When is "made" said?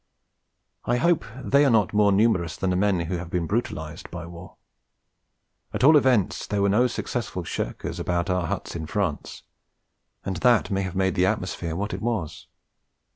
10.95-11.13